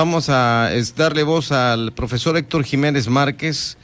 [0.00, 3.76] Vamos a darle voz al profesor Héctor Jiménez Márquez,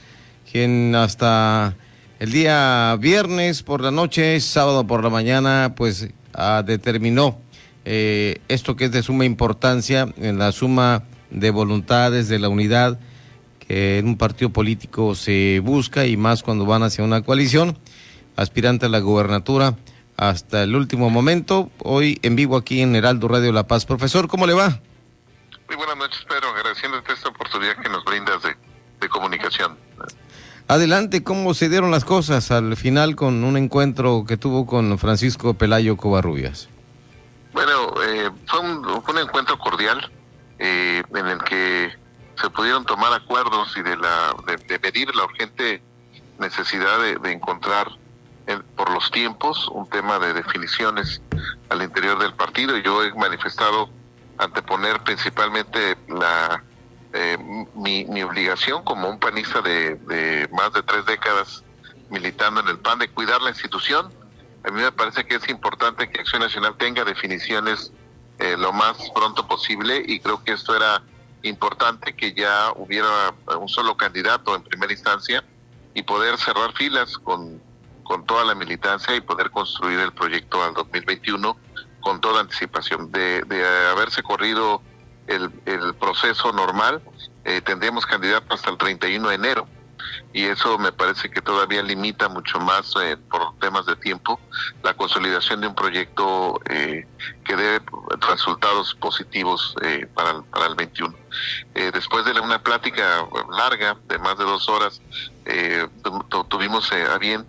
[0.50, 1.76] quien hasta
[2.20, 7.38] el día viernes por la noche, sábado por la mañana, pues ah, determinó
[7.84, 12.98] eh, esto que es de suma importancia en la suma de voluntades de la unidad
[13.58, 17.76] que en un partido político se busca y más cuando van hacia una coalición,
[18.36, 19.76] aspirante a la gubernatura
[20.16, 23.84] hasta el último momento, hoy en vivo aquí en Heraldo Radio La Paz.
[23.84, 24.80] Profesor, ¿cómo le va?
[25.68, 26.50] Muy buenas noches, Pedro.
[26.50, 28.56] Agradeciéndote esta oportunidad que nos brindas de,
[29.08, 29.78] comunicación.
[30.66, 35.54] Adelante, ¿cómo se dieron las cosas al final con un encuentro que tuvo con Francisco
[35.54, 36.68] Pelayo Covarrubias?
[37.52, 40.10] Bueno, eh, fue, un, encuentro cordial
[40.58, 41.94] eh, en el que
[42.34, 45.80] se pudieron tomar acuerdos y de, la, de, medir la urgente
[46.40, 47.88] necesidad de, encontrar
[48.74, 51.22] por los tiempos un tema de definiciones
[51.68, 52.76] al interior del partido.
[52.78, 53.88] Yo he manifestado
[54.38, 56.62] anteponer principalmente la
[57.12, 57.38] eh,
[57.74, 61.64] mi, obligación como un panista de, más de tres décadas
[62.10, 64.12] militando en el PAN de cuidar la institución.
[64.64, 67.92] A mí me parece que es importante que Acción Nacional tenga definiciones
[68.38, 71.02] eh, lo más pronto posible y creo que esto era
[71.42, 75.42] importante que ya hubiera un solo candidato en primera instancia
[75.94, 77.62] y poder cerrar filas con,
[78.02, 81.56] con toda la militancia y poder construir el proyecto al 2021
[82.00, 83.10] con toda anticipación.
[83.10, 84.82] De, de haberse corrido
[85.26, 87.02] el, el proceso normal,
[87.44, 89.68] eh, tendríamos candidato hasta el 31 de enero
[90.32, 94.38] y eso me parece que todavía limita mucho más eh, por temas de tiempo
[94.82, 97.06] la consolidación de un proyecto eh,
[97.44, 97.80] que dé
[98.20, 101.14] resultados positivos eh, para, para, el 21.
[101.74, 105.00] después de una plática larga de más de dos horas,
[106.48, 107.46] tuvimos a bien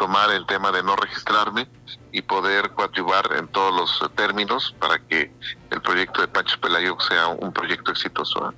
[0.00, 1.68] tomar el tema de no registrarme
[2.10, 5.30] y poder coadyuvar en todos los términos para que
[5.70, 8.54] el proyecto de Pancho Pelayo sea un proyecto exitoso.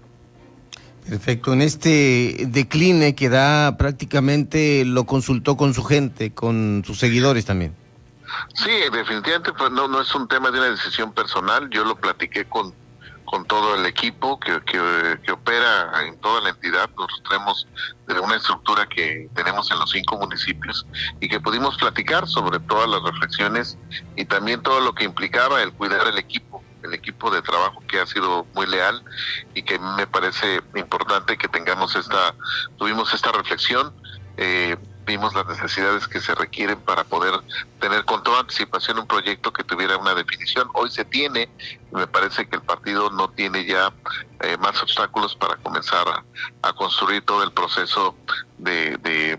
[1.05, 1.53] Perfecto.
[1.53, 7.74] En este decline que da prácticamente lo consultó con su gente, con sus seguidores también.
[8.55, 11.69] Sí, definitivamente pues no, no es un tema de una decisión personal.
[11.70, 12.73] Yo lo platiqué con,
[13.25, 16.91] con todo el equipo que, que, opera en toda la entidad.
[16.97, 17.69] Nosotros tenemos
[18.23, 20.87] una estructura que tenemos en los cinco municipios
[21.21, 23.79] y que pudimos platicar sobre todas las reflexiones
[24.17, 28.01] y también todo lo que implicaba el cuidar el equipo el equipo de trabajo que
[28.01, 29.03] ha sido muy leal
[29.55, 32.35] y que me parece importante que tengamos esta,
[32.77, 33.95] tuvimos esta reflexión,
[34.37, 34.77] eh,
[35.12, 37.34] vimos las necesidades que se requieren para poder
[37.80, 40.68] tener con toda anticipación un proyecto que tuviera una definición.
[40.73, 41.50] Hoy se tiene,
[41.92, 43.92] y me parece que el partido no tiene ya
[44.40, 46.06] eh, más obstáculos para comenzar
[46.62, 48.17] a, construir todo el proceso
[48.56, 49.39] de, de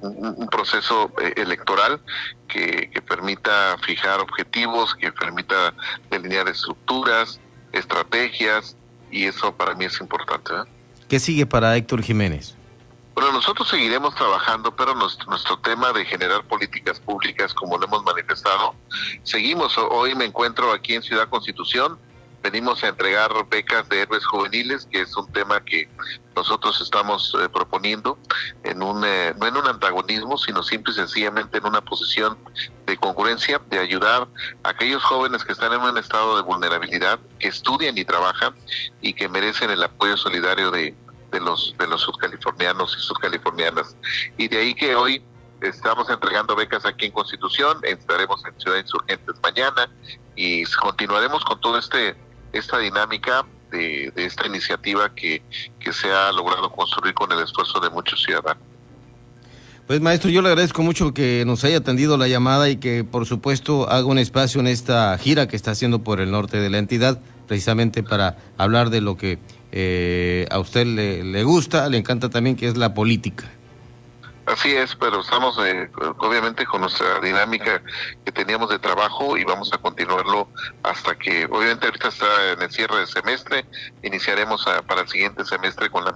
[0.00, 2.00] un, proceso eh, electoral
[2.46, 5.74] que, permita fijar objetivos, que permita
[6.10, 7.40] delinear estructuras,
[7.72, 8.76] estrategias,
[9.10, 10.52] y eso para mí es importante.
[10.52, 10.70] ¿eh?
[11.08, 12.56] ¿Qué sigue para Héctor Jiménez?
[13.16, 18.04] Bueno, nosotros seguiremos trabajando, pero nuestro, nuestro, tema de generar políticas públicas, como lo hemos
[18.04, 18.74] manifestado,
[19.22, 19.78] seguimos.
[19.78, 21.98] Hoy me encuentro aquí en Ciudad Constitución,
[22.42, 25.88] venimos a entregar becas de héroes juveniles, que es un tema que
[26.34, 28.18] nosotros estamos eh, proponiendo
[28.64, 32.36] en un eh, no en un antagonismo, sino simple y sencillamente en una posición
[32.84, 34.28] de concurrencia, de ayudar
[34.62, 38.54] a aquellos jóvenes que están en un estado de vulnerabilidad, que estudian y trabajan
[39.00, 40.94] y que merecen el apoyo solidario de,
[41.38, 43.96] de los de los subcalifornianos y subcalifornianas.
[44.38, 45.22] Y de ahí que hoy
[45.60, 49.88] estamos entregando becas aquí en Constitución, estaremos en Ciudad Insurgentes mañana
[50.34, 52.16] y continuaremos con todo este
[52.52, 55.42] esta dinámica de, esta iniciativa que,
[55.78, 58.62] que se ha logrado construir con el esfuerzo de muchos ciudadanos.
[59.86, 63.26] Pues maestro, yo le agradezco mucho que nos haya atendido la llamada y que por
[63.26, 66.78] supuesto haga un espacio en esta gira que está haciendo por el norte de la
[66.78, 69.38] entidad, precisamente para hablar de lo que
[69.72, 73.44] eh, a usted le, gusta, le encanta también, que es la política.
[74.46, 77.82] Así es, pero estamos eh, obviamente con nuestra dinámica
[78.24, 80.48] que teníamos de trabajo y vamos a continuarlo
[80.84, 83.66] hasta que, obviamente ahorita está en el cierre del semestre,
[84.04, 86.12] iniciaremos para el siguiente semestre con la